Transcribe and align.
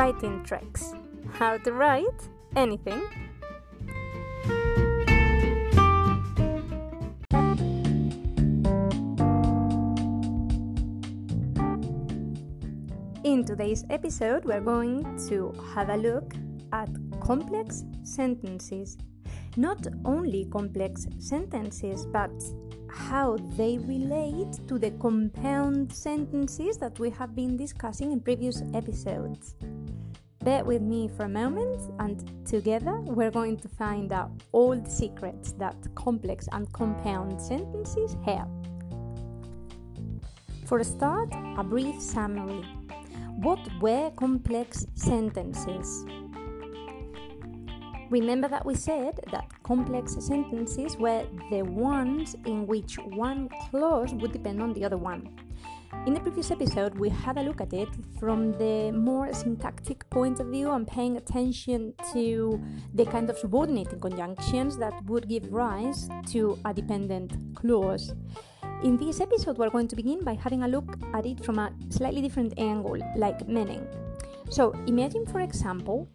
Writing 0.00 0.42
tricks. 0.44 0.94
How 1.34 1.58
to 1.58 1.72
write 1.74 2.22
anything. 2.56 3.02
In 13.24 13.44
today's 13.44 13.84
episode, 13.90 14.46
we're 14.46 14.62
going 14.62 15.04
to 15.28 15.52
have 15.74 15.90
a 15.90 15.98
look 15.98 16.32
at 16.72 16.88
complex 17.20 17.84
sentences. 18.02 18.96
Not 19.58 19.86
only 20.06 20.46
complex 20.46 21.08
sentences, 21.18 22.06
but 22.06 22.32
how 22.88 23.36
they 23.58 23.76
relate 23.76 24.66
to 24.66 24.78
the 24.78 24.92
compound 24.92 25.92
sentences 25.92 26.78
that 26.78 26.98
we 26.98 27.10
have 27.10 27.36
been 27.36 27.58
discussing 27.58 28.12
in 28.12 28.20
previous 28.20 28.62
episodes. 28.72 29.56
Bear 30.42 30.64
with 30.64 30.80
me 30.80 31.06
for 31.06 31.24
a 31.24 31.28
moment, 31.28 31.82
and 31.98 32.46
together 32.46 32.98
we're 33.00 33.30
going 33.30 33.58
to 33.58 33.68
find 33.68 34.10
out 34.10 34.30
all 34.52 34.74
the 34.74 34.88
secrets 34.88 35.52
that 35.58 35.76
complex 35.94 36.48
and 36.52 36.72
compound 36.72 37.38
sentences 37.38 38.16
have. 38.24 38.48
For 40.64 40.78
a 40.78 40.84
start, 40.84 41.30
a 41.58 41.62
brief 41.62 42.00
summary. 42.00 42.64
What 43.36 43.58
were 43.82 44.10
complex 44.12 44.86
sentences? 44.94 46.06
Remember 48.08 48.48
that 48.48 48.64
we 48.64 48.76
said 48.76 49.20
that 49.32 49.44
complex 49.62 50.16
sentences 50.20 50.96
were 50.96 51.26
the 51.50 51.62
ones 51.62 52.34
in 52.46 52.66
which 52.66 52.96
one 52.98 53.50
clause 53.68 54.14
would 54.14 54.32
depend 54.32 54.62
on 54.62 54.72
the 54.72 54.86
other 54.86 54.96
one. 54.96 55.28
In 56.06 56.14
the 56.14 56.20
previous 56.20 56.50
episode, 56.50 56.98
we 56.98 57.10
had 57.10 57.36
a 57.36 57.42
look 57.42 57.60
at 57.60 57.72
it 57.72 57.88
from 58.18 58.52
the 58.52 58.90
more 58.92 59.32
syntactic 59.34 60.08
point 60.08 60.40
of 60.40 60.46
view 60.46 60.70
and 60.70 60.86
paying 60.86 61.16
attention 61.18 61.92
to 62.12 62.60
the 62.94 63.04
kind 63.04 63.28
of 63.28 63.36
subordinating 63.36 64.00
conjunctions 64.00 64.78
that 64.78 64.94
would 65.04 65.28
give 65.28 65.52
rise 65.52 66.08
to 66.28 66.58
a 66.64 66.72
dependent 66.72 67.32
clause. 67.54 68.14
In 68.82 68.96
this 68.96 69.20
episode, 69.20 69.58
we're 69.58 69.68
going 69.68 69.88
to 69.88 69.96
begin 69.96 70.24
by 70.24 70.34
having 70.34 70.62
a 70.62 70.68
look 70.68 70.96
at 71.12 71.26
it 71.26 71.44
from 71.44 71.58
a 71.58 71.70
slightly 71.90 72.22
different 72.22 72.54
angle, 72.56 72.96
like 73.16 73.46
meaning. 73.46 73.86
So, 74.48 74.72
imagine, 74.86 75.26
for 75.26 75.40
example, 75.40 76.08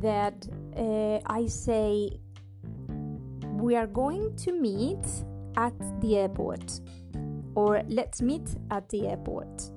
that 0.00 0.48
uh, 0.76 1.20
I 1.26 1.46
say, 1.46 2.18
We 3.58 3.76
are 3.76 3.86
going 3.86 4.34
to 4.36 4.52
meet 4.52 5.04
at 5.56 5.74
the 6.00 6.18
airport, 6.18 6.80
or 7.58 7.82
let's 7.88 8.22
meet 8.22 8.48
at 8.70 8.88
the 8.88 9.08
airport. 9.08 9.70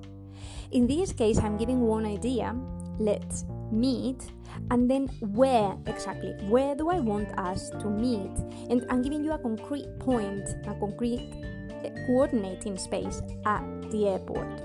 In 0.70 0.86
this 0.86 1.12
case, 1.12 1.38
I'm 1.38 1.56
giving 1.56 1.80
one 1.80 2.06
idea, 2.06 2.54
let's 3.00 3.44
meet, 3.72 4.30
and 4.70 4.88
then 4.88 5.08
where 5.34 5.76
exactly, 5.86 6.32
where 6.48 6.76
do 6.76 6.90
I 6.90 7.00
want 7.00 7.36
us 7.38 7.70
to 7.70 7.86
meet? 7.90 8.30
And 8.70 8.86
I'm 8.88 9.02
giving 9.02 9.24
you 9.24 9.32
a 9.32 9.38
concrete 9.38 9.98
point, 9.98 10.48
a 10.64 10.74
concrete 10.78 11.26
uh, 11.84 11.90
coordinating 12.06 12.78
space 12.78 13.20
at 13.44 13.64
the 13.90 14.06
airport. 14.06 14.62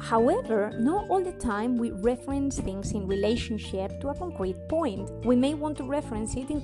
However, 0.00 0.72
not 0.78 1.10
all 1.10 1.22
the 1.22 1.32
time 1.32 1.76
we 1.76 1.90
reference 1.90 2.58
things 2.58 2.92
in 2.92 3.06
relationship 3.06 4.00
to 4.00 4.08
a 4.08 4.14
concrete 4.14 4.56
point. 4.68 5.08
We 5.24 5.36
may 5.36 5.54
want 5.54 5.76
to 5.78 5.84
reference 5.84 6.34
it 6.34 6.50
in, 6.50 6.60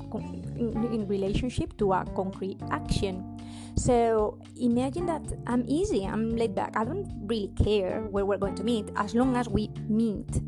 in, 0.56 0.92
in, 0.92 1.06
relationship 1.06 1.77
to 1.78 1.92
a 1.92 2.05
concrete 2.16 2.58
action. 2.72 3.38
So 3.78 4.38
imagine 4.60 5.06
that 5.06 5.22
I'm 5.46 5.64
easy, 5.68 6.04
I'm 6.04 6.36
laid 6.36 6.54
back, 6.54 6.76
I 6.76 6.84
don't 6.84 7.08
really 7.26 7.52
care 7.62 8.02
where 8.10 8.26
we're 8.26 8.36
going 8.36 8.56
to 8.56 8.64
meet 8.64 8.90
as 8.96 9.14
long 9.14 9.36
as 9.36 9.48
we 9.48 9.70
meet. 9.88 10.42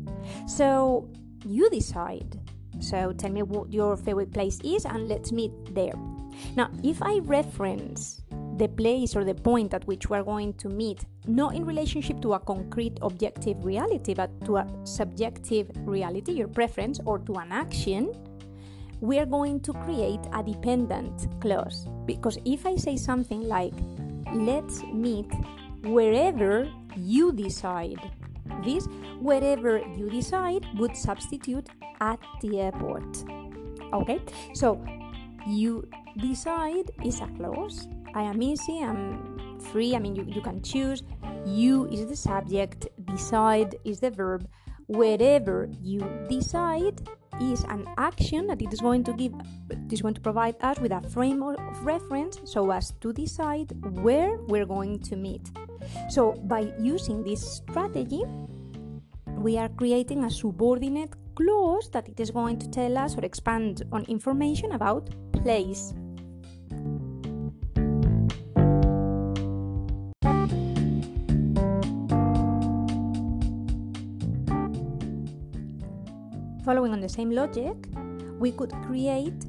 So 0.47 1.09
you 1.45 1.69
decide. 1.69 2.37
So 2.79 3.13
tell 3.13 3.31
me 3.31 3.43
what 3.43 3.71
your 3.71 3.95
favorite 3.95 4.33
place 4.33 4.59
is 4.63 4.85
and 4.85 5.07
let's 5.07 5.31
meet 5.31 5.51
there. 5.73 5.93
Now, 6.57 6.71
if 6.83 7.01
I 7.01 7.19
reference 7.19 8.21
the 8.57 8.67
place 8.67 9.15
or 9.15 9.23
the 9.23 9.33
point 9.33 9.73
at 9.73 9.87
which 9.87 10.09
we're 10.09 10.23
going 10.23 10.53
to 10.55 10.67
meet, 10.67 11.05
not 11.25 11.55
in 11.55 11.65
relationship 11.65 12.21
to 12.21 12.33
a 12.33 12.39
concrete 12.39 12.97
objective 13.01 13.63
reality, 13.63 14.13
but 14.13 14.29
to 14.45 14.57
a 14.57 14.67
subjective 14.83 15.71
reality, 15.85 16.33
your 16.33 16.47
preference, 16.47 16.99
or 17.05 17.19
to 17.19 17.35
an 17.35 17.51
action, 17.51 18.13
we 19.01 19.19
are 19.19 19.25
going 19.25 19.59
to 19.61 19.73
create 19.73 20.21
a 20.33 20.43
dependent 20.43 21.27
clause. 21.41 21.87
Because 22.05 22.37
if 22.45 22.65
I 22.65 22.75
say 22.75 22.95
something 22.97 23.41
like, 23.41 23.73
let's 24.33 24.83
meet 24.83 25.31
wherever 25.83 26.71
you 26.95 27.33
decide, 27.33 27.99
this 28.63 28.87
wherever 29.19 29.79
you 29.97 30.09
decide 30.09 30.65
would 30.77 30.95
substitute 30.95 31.67
at 31.99 32.19
the 32.41 32.61
airport. 32.61 33.23
Okay, 33.93 34.21
so 34.53 34.83
you 35.45 35.89
decide 36.17 36.91
is 37.03 37.19
a 37.19 37.27
clause 37.37 37.87
I 38.13 38.23
am 38.23 38.41
easy, 38.41 38.79
I'm 38.83 39.59
free. 39.71 39.95
I 39.95 39.99
mean, 39.99 40.15
you, 40.15 40.25
you 40.27 40.41
can 40.41 40.61
choose. 40.61 41.03
You 41.45 41.87
is 41.87 42.05
the 42.07 42.15
subject, 42.15 42.87
decide 43.05 43.75
is 43.85 43.99
the 43.99 44.11
verb. 44.11 44.47
Wherever 44.87 45.69
you 45.81 46.01
decide 46.29 47.07
is 47.41 47.63
an 47.65 47.87
action 47.97 48.47
that 48.47 48.61
it 48.61 48.71
is 48.73 48.79
going 48.79 49.03
to 49.05 49.13
give, 49.13 49.33
it 49.69 49.91
is 49.91 50.01
going 50.01 50.13
to 50.13 50.21
provide 50.21 50.55
us 50.61 50.79
with 50.79 50.91
a 50.91 51.01
frame 51.09 51.41
of 51.41 51.57
reference 51.83 52.39
so 52.45 52.71
as 52.71 52.91
to 53.01 53.11
decide 53.11 53.71
where 54.01 54.37
we're 54.47 54.65
going 54.65 54.99
to 54.99 55.15
meet. 55.15 55.49
So, 56.09 56.33
by 56.33 56.71
using 56.79 57.23
this 57.23 57.41
strategy, 57.41 58.23
we 59.37 59.57
are 59.57 59.69
creating 59.69 60.23
a 60.23 60.29
subordinate 60.29 61.13
clause 61.35 61.89
that 61.89 62.07
it 62.07 62.19
is 62.19 62.29
going 62.29 62.59
to 62.59 62.69
tell 62.69 62.97
us 62.97 63.17
or 63.17 63.25
expand 63.25 63.83
on 63.91 64.03
information 64.05 64.73
about 64.73 65.09
place. 65.31 65.93
Following 76.63 76.93
on 76.93 77.01
the 77.01 77.09
same 77.09 77.31
logic, 77.31 77.75
we 78.37 78.51
could 78.51 78.71
create 78.85 79.45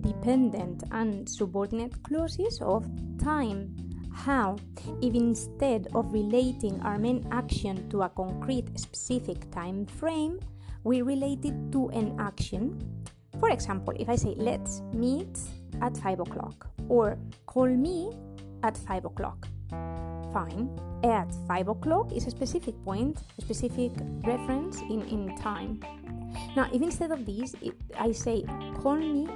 dependent 0.00 0.84
and 0.92 1.28
subordinate 1.28 2.00
clauses 2.04 2.60
of 2.62 2.86
time. 3.18 3.74
How? 4.12 4.56
If 5.00 5.14
instead 5.14 5.88
of 5.94 6.12
relating 6.12 6.80
our 6.82 6.98
main 6.98 7.26
action 7.32 7.88
to 7.90 8.02
a 8.02 8.08
concrete 8.08 8.78
specific 8.78 9.50
time 9.50 9.86
frame, 9.86 10.38
we 10.84 11.02
relate 11.02 11.44
it 11.44 11.72
to 11.72 11.88
an 11.88 12.14
action. 12.20 12.78
For 13.40 13.50
example, 13.50 13.94
if 13.98 14.08
I 14.08 14.14
say, 14.14 14.34
let's 14.36 14.82
meet 14.92 15.40
at 15.80 15.96
5 15.96 16.20
o'clock, 16.20 16.68
or 16.88 17.18
call 17.46 17.68
me 17.68 18.12
at 18.62 18.76
5 18.76 19.06
o'clock. 19.06 19.48
Fine. 20.32 20.70
At 21.02 21.34
5 21.48 21.68
o'clock 21.68 22.12
is 22.12 22.26
a 22.28 22.30
specific 22.30 22.74
point, 22.84 23.18
a 23.36 23.42
specific 23.42 23.90
reference 24.24 24.80
in, 24.82 25.02
in 25.08 25.36
time. 25.36 25.80
Now, 26.56 26.68
if 26.72 26.82
instead 26.82 27.10
of 27.10 27.24
this, 27.24 27.54
it, 27.60 27.74
I 27.98 28.12
say, 28.12 28.44
call 28.80 28.96
me 28.96 29.26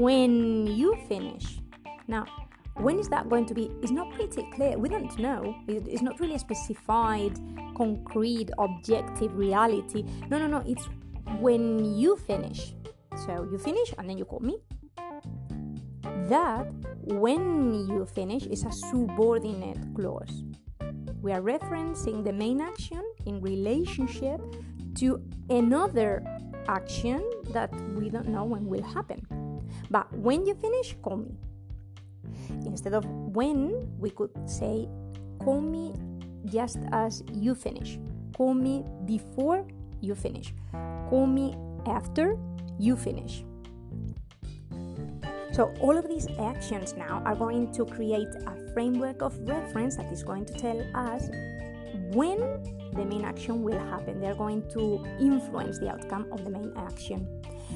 when 0.00 0.66
you 0.66 0.96
finish. 1.08 1.60
Now, 2.06 2.26
when 2.74 2.98
is 2.98 3.08
that 3.08 3.28
going 3.28 3.46
to 3.46 3.54
be? 3.54 3.70
It's 3.82 3.90
not 3.90 4.12
pretty 4.14 4.48
clear. 4.54 4.78
We 4.78 4.88
don't 4.88 5.18
know. 5.18 5.54
It's 5.66 6.02
not 6.02 6.20
really 6.20 6.34
a 6.34 6.38
specified, 6.38 7.38
concrete, 7.76 8.50
objective 8.58 9.36
reality. 9.36 10.04
No, 10.30 10.38
no, 10.38 10.46
no. 10.46 10.62
It's 10.66 10.88
when 11.40 11.96
you 11.96 12.16
finish. 12.16 12.74
So 13.26 13.48
you 13.50 13.58
finish 13.58 13.92
and 13.98 14.08
then 14.08 14.16
you 14.16 14.24
call 14.24 14.40
me. 14.40 14.58
That 16.28 16.72
when 17.04 17.88
you 17.88 18.06
finish 18.06 18.46
is 18.46 18.64
a 18.64 18.70
subordinate 18.70 19.78
clause. 19.94 20.44
We 21.20 21.32
are 21.32 21.40
referencing 21.40 22.22
the 22.24 22.32
main 22.32 22.60
action 22.60 23.02
in 23.26 23.40
relationship 23.40 24.40
to 24.98 25.22
another 25.50 26.24
action 26.68 27.22
that 27.50 27.72
we 27.94 28.10
don't 28.10 28.28
know 28.28 28.44
when 28.44 28.66
will 28.66 28.82
happen. 28.82 29.26
But 29.90 30.12
when 30.12 30.46
you 30.46 30.54
finish, 30.54 30.96
call 31.02 31.16
me. 31.16 31.36
Instead 32.66 32.94
of 32.94 33.04
when, 33.06 33.88
we 33.98 34.10
could 34.10 34.30
say, 34.46 34.88
call 35.38 35.60
me 35.60 35.94
just 36.46 36.78
as 36.92 37.22
you 37.32 37.54
finish. 37.54 37.98
Call 38.36 38.54
me 38.54 38.84
before 39.06 39.66
you 40.00 40.14
finish. 40.14 40.54
Call 41.08 41.26
me 41.26 41.56
after 41.86 42.38
you 42.78 42.96
finish. 42.96 43.44
So, 45.52 45.74
all 45.80 45.96
of 45.96 46.06
these 46.06 46.28
actions 46.38 46.94
now 46.96 47.22
are 47.24 47.34
going 47.34 47.72
to 47.72 47.84
create 47.84 48.28
a 48.46 48.72
framework 48.74 49.22
of 49.22 49.36
reference 49.48 49.96
that 49.96 50.12
is 50.12 50.22
going 50.22 50.44
to 50.44 50.52
tell 50.54 50.78
us 50.94 51.28
when 52.12 52.38
the 52.94 53.04
main 53.04 53.24
action 53.24 53.62
will 53.62 53.78
happen. 53.78 54.20
They're 54.20 54.34
going 54.34 54.68
to 54.70 55.04
influence 55.20 55.78
the 55.78 55.90
outcome 55.90 56.26
of 56.32 56.44
the 56.44 56.50
main 56.50 56.72
action. 56.76 57.26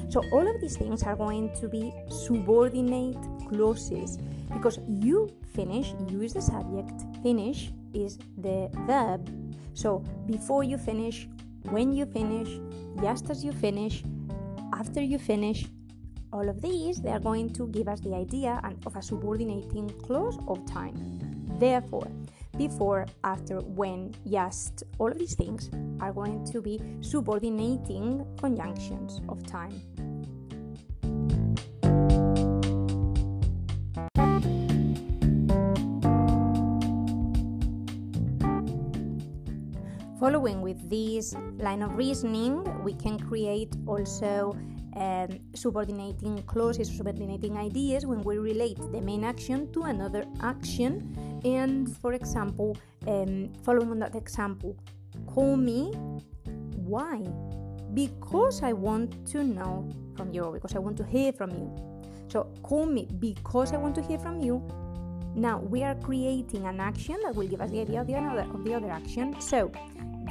So, 0.09 0.21
all 0.31 0.47
of 0.47 0.59
these 0.59 0.75
things 0.75 1.03
are 1.03 1.15
going 1.15 1.53
to 1.55 1.67
be 1.67 1.93
subordinate 2.09 3.17
clauses 3.47 4.17
because 4.53 4.79
you 4.87 5.31
finish, 5.53 5.93
you 6.09 6.27
the 6.27 6.41
subject, 6.41 6.93
finish 7.21 7.71
is 7.93 8.17
the 8.37 8.69
verb. 8.87 9.29
So, 9.73 10.03
before 10.25 10.63
you 10.63 10.77
finish, 10.77 11.27
when 11.69 11.93
you 11.93 12.05
finish, 12.05 12.59
just 13.01 13.29
as 13.29 13.43
you 13.43 13.51
finish, 13.51 14.03
after 14.73 15.01
you 15.01 15.17
finish. 15.17 15.65
All 16.31 16.49
of 16.49 16.61
these, 16.61 16.99
they 16.99 17.11
are 17.11 17.19
going 17.19 17.53
to 17.53 17.67
give 17.67 17.87
us 17.87 17.99
the 17.99 18.15
idea 18.15 18.59
of 18.87 18.95
a 18.95 19.01
subordinating 19.01 19.89
clause 20.01 20.39
of 20.47 20.65
time. 20.65 20.95
Therefore, 21.59 22.07
before, 22.57 23.05
after, 23.23 23.59
when, 23.59 24.13
just, 24.29 24.83
all 24.99 25.11
of 25.11 25.17
these 25.17 25.35
things 25.35 25.69
are 25.99 26.13
going 26.13 26.45
to 26.45 26.61
be 26.61 26.79
subordinating 27.01 28.25
conjunctions 28.37 29.21
of 29.29 29.45
time. 29.45 29.81
Following 40.19 40.61
with 40.61 40.89
this 40.89 41.35
line 41.57 41.81
of 41.81 41.97
reasoning, 41.97 42.63
we 42.83 42.93
can 42.93 43.19
create 43.19 43.75
also 43.85 44.55
um, 44.95 45.39
subordinating 45.55 46.41
clauses, 46.43 46.95
subordinating 46.95 47.57
ideas 47.57 48.05
when 48.05 48.21
we 48.21 48.37
relate 48.37 48.77
the 48.91 49.01
main 49.01 49.23
action 49.23 49.71
to 49.73 49.83
another 49.83 50.25
action. 50.41 51.41
And 51.43 51.95
for 51.97 52.13
example, 52.13 52.77
um, 53.07 53.51
following 53.63 53.91
on 53.91 53.99
that 53.99 54.15
example, 54.15 54.77
call 55.27 55.57
me. 55.57 55.91
Why? 56.75 57.21
Because 57.93 58.61
I 58.61 58.73
want 58.73 59.25
to 59.27 59.43
know 59.43 59.89
from 60.15 60.31
you, 60.33 60.51
because 60.53 60.75
I 60.75 60.79
want 60.79 60.97
to 60.97 61.05
hear 61.05 61.31
from 61.31 61.51
you. 61.51 61.75
So 62.27 62.51
call 62.63 62.85
me 62.85 63.07
because 63.19 63.73
I 63.73 63.77
want 63.77 63.95
to 63.95 64.01
hear 64.01 64.19
from 64.19 64.41
you. 64.41 64.65
Now 65.35 65.59
we 65.59 65.83
are 65.83 65.95
creating 65.95 66.65
an 66.65 66.79
action 66.79 67.17
that 67.23 67.35
will 67.35 67.47
give 67.47 67.61
us 67.61 67.71
the 67.71 67.81
idea 67.81 68.01
of 68.01 68.07
the 68.07 68.15
other, 68.15 68.41
of 68.53 68.63
the 68.63 68.73
other 68.73 68.91
action. 68.91 69.39
So 69.39 69.71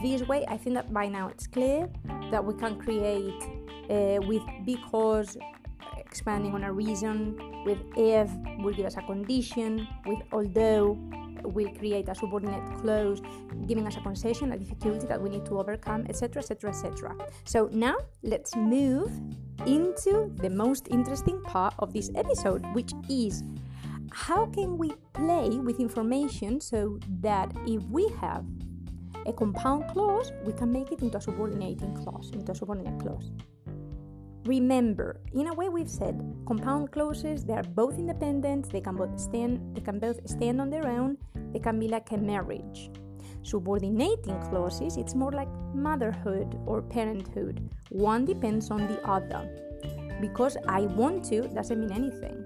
this 0.02 0.22
way, 0.22 0.44
I 0.48 0.56
think 0.56 0.74
that 0.74 0.92
by 0.92 1.08
now 1.08 1.28
it's 1.28 1.46
clear 1.46 1.88
that 2.30 2.44
we 2.44 2.54
can 2.54 2.76
create 2.78 3.40
uh, 3.92 4.20
with 4.22 4.42
because 4.64 5.36
expanding 5.98 6.54
on 6.54 6.64
a 6.64 6.72
reason, 6.72 7.36
with 7.64 7.78
if 7.96 8.30
will 8.58 8.72
give 8.72 8.86
us 8.86 8.96
a 8.96 9.02
condition, 9.02 9.86
with 10.06 10.18
although 10.32 10.98
will 11.44 11.70
create 11.74 12.08
a 12.08 12.14
subordinate 12.14 12.64
clause, 12.80 13.20
giving 13.66 13.86
us 13.86 13.96
a 13.96 14.00
concession, 14.00 14.52
a 14.52 14.58
difficulty 14.58 15.06
that 15.06 15.20
we 15.20 15.28
need 15.28 15.44
to 15.44 15.58
overcome, 15.58 16.06
etc., 16.08 16.40
etc., 16.42 16.70
etc. 16.70 17.16
So 17.44 17.68
now 17.72 17.96
let's 18.22 18.54
move 18.56 19.10
into 19.66 20.32
the 20.36 20.50
most 20.50 20.88
interesting 20.88 21.40
part 21.42 21.74
of 21.78 21.92
this 21.92 22.10
episode, 22.14 22.64
which 22.74 22.92
is 23.08 23.42
how 24.12 24.46
can 24.46 24.78
we 24.78 24.92
play 25.14 25.48
with 25.48 25.80
information 25.80 26.60
so 26.60 26.98
that 27.20 27.50
if 27.66 27.82
we 27.84 28.08
have 28.20 28.44
a 29.26 29.32
compound 29.32 29.88
clause, 29.88 30.32
we 30.44 30.52
can 30.52 30.70
make 30.70 30.92
it 30.92 31.00
into 31.00 31.16
a 31.18 31.20
subordinating 31.20 31.94
clause, 31.94 32.30
into 32.32 32.52
a 32.52 32.54
subordinate 32.54 33.00
clause. 33.00 33.30
Remember, 34.44 35.20
in 35.34 35.46
a 35.46 35.54
way 35.54 35.68
we've 35.68 35.88
said 35.88 36.20
compound 36.48 36.90
clauses, 36.90 37.44
they 37.44 37.52
are 37.52 37.62
both 37.62 37.96
independent, 37.96 38.72
they 38.72 38.80
can 38.80 38.96
both 38.96 39.20
stand 39.20 39.76
they 39.76 39.80
can 39.80 40.00
both 40.00 40.18
stand 40.28 40.60
on 40.60 40.68
their 40.68 40.88
own, 40.88 41.16
they 41.52 41.60
can 41.60 41.78
be 41.78 41.86
like 41.86 42.10
a 42.10 42.16
marriage. 42.16 42.90
Subordinating 43.44 44.40
clauses, 44.50 44.96
it's 44.96 45.14
more 45.14 45.30
like 45.30 45.48
motherhood 45.74 46.58
or 46.66 46.82
parenthood. 46.82 47.70
One 47.90 48.24
depends 48.24 48.70
on 48.72 48.88
the 48.88 49.00
other. 49.08 49.48
Because 50.20 50.56
I 50.66 50.82
want 50.82 51.24
to 51.26 51.42
doesn't 51.48 51.78
mean 51.78 51.92
anything. 51.92 52.44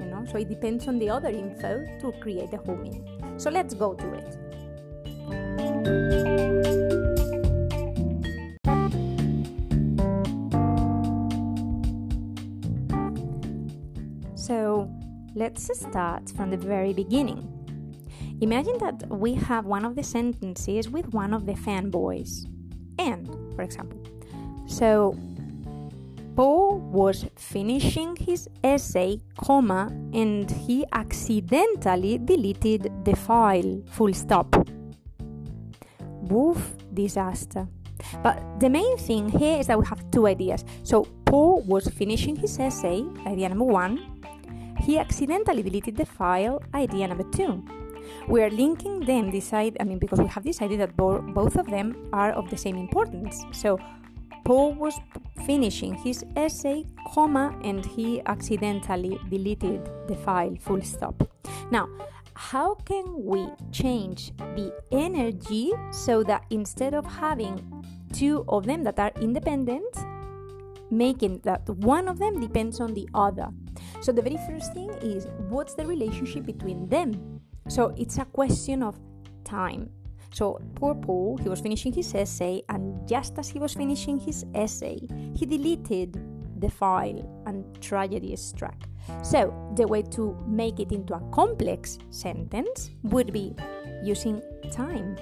You 0.00 0.06
know, 0.06 0.24
so 0.30 0.38
it 0.38 0.48
depends 0.48 0.88
on 0.88 0.98
the 0.98 1.10
other 1.10 1.28
info 1.28 1.84
to 2.00 2.12
create 2.20 2.50
the 2.50 2.58
whole 2.58 2.76
meaning. 2.76 3.06
So 3.36 3.50
let's 3.50 3.74
go 3.74 3.94
to 3.94 4.14
it. 4.14 4.43
Let's 15.34 15.68
start 15.78 16.30
from 16.30 16.50
the 16.50 16.56
very 16.56 16.92
beginning. 16.92 17.50
Imagine 18.40 18.78
that 18.78 19.08
we 19.10 19.34
have 19.34 19.66
one 19.66 19.84
of 19.84 19.96
the 19.96 20.02
sentences 20.02 20.88
with 20.88 21.12
one 21.12 21.34
of 21.34 21.46
the 21.46 21.54
fanboys. 21.54 22.46
And, 22.98 23.28
for 23.54 23.62
example, 23.62 24.00
so 24.66 25.16
Paul 26.36 26.78
was 26.78 27.26
finishing 27.36 28.16
his 28.16 28.48
essay, 28.62 29.20
comma, 29.36 29.88
and 30.12 30.50
he 30.50 30.84
accidentally 30.92 32.18
deleted 32.18 32.90
the 33.04 33.16
file, 33.16 33.82
full 33.86 34.12
stop. 34.14 34.54
Woof, 36.22 36.76
disaster. 36.92 37.68
But 38.22 38.42
the 38.60 38.68
main 38.68 38.96
thing 38.98 39.28
here 39.28 39.58
is 39.58 39.66
that 39.66 39.78
we 39.78 39.86
have 39.86 40.10
two 40.10 40.26
ideas. 40.26 40.64
So 40.82 41.04
Paul 41.24 41.62
was 41.62 41.88
finishing 41.88 42.36
his 42.36 42.58
essay, 42.58 43.04
idea 43.26 43.48
number 43.48 43.64
one. 43.64 44.13
He 44.84 44.98
accidentally 44.98 45.62
deleted 45.62 45.96
the 45.96 46.04
file, 46.04 46.62
idea 46.74 47.08
number 47.08 47.24
two. 47.24 47.64
We 48.28 48.42
are 48.42 48.50
linking 48.50 49.00
them, 49.00 49.30
decide, 49.30 49.78
I 49.80 49.84
mean, 49.84 49.98
because 49.98 50.20
we 50.20 50.26
have 50.26 50.44
decided 50.44 50.78
that 50.80 50.94
bo- 50.94 51.22
both 51.22 51.56
of 51.56 51.66
them 51.66 52.10
are 52.12 52.32
of 52.32 52.50
the 52.50 52.56
same 52.56 52.76
importance. 52.76 53.44
So 53.52 53.78
Paul 54.44 54.74
was 54.74 54.94
finishing 55.46 55.94
his 55.94 56.22
essay, 56.36 56.84
comma, 57.14 57.58
and 57.64 57.84
he 57.84 58.20
accidentally 58.26 59.18
deleted 59.30 59.88
the 60.06 60.16
file, 60.16 60.54
full 60.60 60.82
stop. 60.82 61.30
Now, 61.70 61.88
how 62.34 62.74
can 62.74 63.24
we 63.24 63.48
change 63.72 64.36
the 64.36 64.70
energy 64.92 65.72
so 65.92 66.22
that 66.24 66.44
instead 66.50 66.92
of 66.92 67.06
having 67.06 67.84
two 68.12 68.44
of 68.48 68.66
them 68.66 68.82
that 68.84 68.98
are 68.98 69.12
independent, 69.20 69.96
making 70.90 71.40
that 71.44 71.68
one 71.68 72.08
of 72.08 72.18
them 72.18 72.40
depends 72.40 72.80
on 72.80 72.94
the 72.94 73.08
other? 73.14 73.48
So, 74.00 74.12
the 74.12 74.22
very 74.22 74.38
first 74.46 74.72
thing 74.74 74.90
is 75.00 75.26
what's 75.48 75.74
the 75.74 75.86
relationship 75.86 76.44
between 76.44 76.88
them? 76.88 77.40
So, 77.68 77.94
it's 77.96 78.18
a 78.18 78.24
question 78.24 78.82
of 78.82 78.98
time. 79.44 79.90
So, 80.32 80.60
poor 80.74 80.96
Paul, 80.96 81.38
he 81.38 81.48
was 81.48 81.60
finishing 81.60 81.92
his 81.92 82.12
essay, 82.12 82.62
and 82.68 83.06
just 83.06 83.38
as 83.38 83.48
he 83.48 83.60
was 83.60 83.74
finishing 83.74 84.18
his 84.18 84.44
essay, 84.54 84.98
he 85.34 85.46
deleted 85.46 86.18
the 86.60 86.68
file 86.68 87.42
and 87.46 87.64
tragedy 87.80 88.34
struck. 88.34 88.74
So, 89.22 89.54
the 89.76 89.86
way 89.86 90.02
to 90.10 90.36
make 90.46 90.80
it 90.80 90.90
into 90.90 91.14
a 91.14 91.20
complex 91.30 91.98
sentence 92.10 92.90
would 93.04 93.32
be 93.32 93.54
using 94.02 94.42
time. 94.72 95.16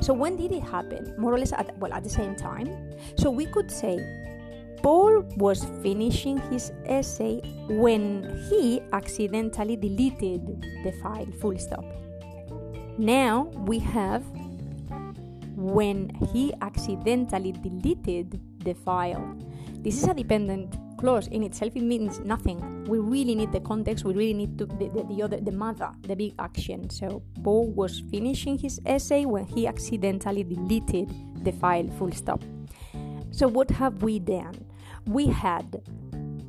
So, 0.00 0.14
when 0.14 0.36
did 0.36 0.52
it 0.52 0.62
happen? 0.62 1.14
More 1.18 1.34
or 1.34 1.38
less 1.38 1.52
at 1.52 1.76
well, 1.78 1.92
at 1.92 2.02
the 2.02 2.10
same 2.10 2.34
time. 2.34 2.68
So, 3.18 3.30
we 3.30 3.46
could 3.46 3.70
say 3.70 3.98
Paul 4.84 5.22
was 5.38 5.64
finishing 5.82 6.36
his 6.50 6.70
essay 6.84 7.40
when 7.70 8.38
he 8.50 8.82
accidentally 8.92 9.76
deleted 9.76 10.60
the 10.84 10.92
file, 11.02 11.24
full 11.40 11.58
stop. 11.58 11.86
Now 12.98 13.44
we 13.64 13.78
have 13.78 14.22
when 15.56 16.10
he 16.34 16.52
accidentally 16.60 17.52
deleted 17.52 18.38
the 18.58 18.74
file. 18.74 19.24
This 19.78 19.96
is 19.96 20.04
a 20.06 20.12
dependent 20.12 20.76
clause 20.98 21.28
in 21.28 21.44
itself. 21.44 21.74
It 21.76 21.82
means 21.82 22.20
nothing. 22.20 22.84
We 22.84 22.98
really 22.98 23.34
need 23.34 23.52
the 23.52 23.60
context. 23.60 24.04
We 24.04 24.12
really 24.12 24.34
need 24.34 24.58
to 24.58 24.66
the, 24.66 24.88
the, 24.88 25.04
the, 25.04 25.22
other 25.22 25.40
the 25.40 25.52
mother 25.52 25.92
the 26.02 26.14
big 26.14 26.34
action. 26.38 26.90
So 26.90 27.22
paul 27.42 27.70
was 27.70 28.02
finishing 28.10 28.58
his 28.58 28.78
essay 28.84 29.24
when 29.24 29.46
he 29.46 29.66
accidentally 29.66 30.44
deleted 30.44 31.10
the 31.42 31.52
file 31.52 31.88
full 31.98 32.12
stop. 32.12 32.44
So 33.30 33.48
what 33.48 33.70
have 33.70 34.02
we 34.02 34.18
done 34.18 34.54
we 35.06 35.26
had 35.26 35.82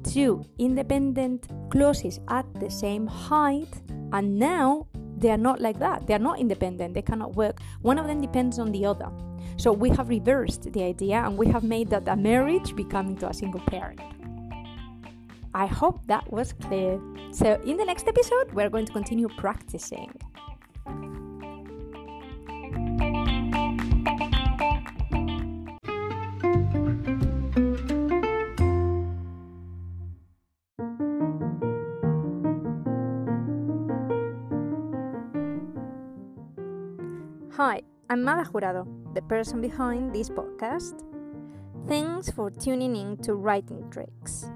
two 0.03 0.45
independent 0.59 1.47
clauses 1.69 2.19
at 2.29 2.45
the 2.59 2.69
same 2.69 3.07
height 3.07 3.81
and 4.13 4.38
now 4.38 4.88
they 5.17 5.31
are 5.31 5.38
not 5.38 5.62
like 5.62 5.79
that. 5.79 6.07
They 6.07 6.13
are 6.13 6.19
not 6.19 6.39
independent. 6.39 6.93
They 6.93 7.01
cannot 7.01 7.35
work. 7.35 7.59
One 7.81 7.97
of 7.97 8.07
them 8.07 8.21
depends 8.21 8.59
on 8.59 8.71
the 8.71 8.85
other. 8.85 9.09
So 9.57 9.71
we 9.71 9.89
have 9.91 10.09
reversed 10.09 10.71
the 10.74 10.83
idea 10.83 11.17
and 11.17 11.38
we 11.38 11.47
have 11.47 11.63
made 11.63 11.89
that 11.89 12.07
a 12.07 12.15
marriage 12.15 12.75
becoming 12.75 13.17
to 13.17 13.29
a 13.29 13.33
single 13.33 13.62
parent. 13.62 14.01
I 15.53 15.67
hope 15.67 16.05
that 16.07 16.29
was 16.31 16.51
clear. 16.51 17.00
So, 17.31 17.62
in 17.63 17.77
the 17.77 17.85
next 17.85 18.09
episode, 18.09 18.51
we're 18.51 18.69
going 18.69 18.85
to 18.85 18.91
continue 18.91 19.29
practicing. 19.29 20.12
Hi, 37.57 37.83
I'm 38.09 38.21
Mada 38.21 38.43
Jurado, 38.50 38.85
the 39.13 39.21
person 39.21 39.62
behind 39.62 40.13
this 40.13 40.29
podcast. 40.29 41.05
Thanks 41.88 42.29
for 42.29 42.51
tuning 42.51 42.97
in 42.97 43.15
to 43.19 43.35
Writing 43.35 43.89
Tricks. 43.89 44.51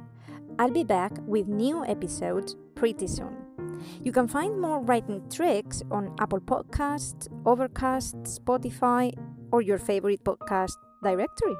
I'll 0.59 0.69
be 0.69 0.83
back 0.83 1.13
with 1.25 1.47
new 1.47 1.85
episodes 1.85 2.57
pretty 2.75 3.07
soon. 3.07 3.37
You 4.03 4.11
can 4.11 4.27
find 4.27 4.59
more 4.59 4.81
writing 4.81 5.23
tricks 5.29 5.81
on 5.89 6.13
Apple 6.19 6.41
Podcasts, 6.41 7.29
Overcast, 7.45 8.17
Spotify, 8.25 9.13
or 9.53 9.61
your 9.61 9.77
favorite 9.77 10.25
podcast 10.25 10.75
directory. 11.01 11.55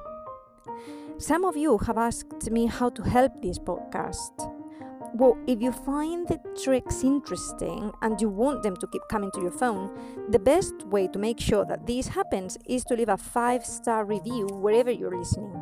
Some 1.20 1.46
of 1.46 1.56
you 1.56 1.78
have 1.78 1.98
asked 1.98 2.52
me 2.52 2.66
how 2.66 2.90
to 2.90 3.02
help 3.02 3.42
this 3.42 3.58
podcast. 3.58 4.59
Well, 5.16 5.38
if 5.48 5.60
you 5.62 5.72
find 5.72 6.28
the 6.28 6.40
tricks 6.64 7.04
interesting 7.04 7.92
and 8.02 8.22
you 8.22 8.30
want 8.30 8.62
them 8.62 8.78
to 8.78 8.88
keep 8.88 9.02
coming 9.10 9.32
to 9.32 9.42
your 9.42 9.52
phone, 9.52 9.90
the 10.30 10.38
best 10.40 10.84
way 10.86 11.08
to 11.08 11.18
make 11.18 11.40
sure 11.40 11.66
that 11.66 11.88
this 11.88 12.08
happens 12.08 12.58
is 12.68 12.84
to 12.86 12.96
leave 12.96 13.10
a 13.10 13.18
five 13.18 13.66
star 13.66 14.06
review 14.06 14.48
wherever 14.52 14.92
you're 14.92 15.18
listening. 15.18 15.56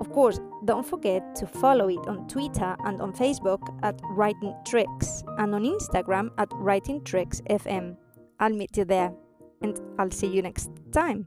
Of 0.00 0.12
course, 0.12 0.40
don't 0.64 0.86
forget 0.86 1.34
to 1.36 1.46
follow 1.46 1.88
it 1.88 2.06
on 2.06 2.28
Twitter 2.28 2.76
and 2.84 3.02
on 3.02 3.12
Facebook 3.12 3.62
at 3.82 4.00
Writing 4.10 4.54
Tricks 4.64 5.24
and 5.38 5.54
on 5.54 5.64
Instagram 5.64 6.30
at 6.38 6.48
Writing 6.54 7.02
Tricks 7.04 7.40
FM. 7.50 7.96
I'll 8.38 8.54
meet 8.54 8.76
you 8.76 8.84
there 8.84 9.12
and 9.60 9.80
I'll 9.98 10.10
see 10.10 10.28
you 10.28 10.40
next 10.40 10.70
time. 10.92 11.26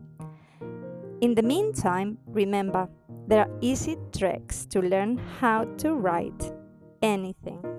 In 1.22 1.36
the 1.36 1.44
meantime, 1.44 2.18
remember 2.28 2.88
there 3.28 3.42
are 3.42 3.58
easy 3.62 3.98
tricks 4.18 4.66
to 4.68 4.80
learn 4.82 5.18
how 5.40 5.66
to 5.78 5.96
write 5.96 6.52
anything. 7.02 7.75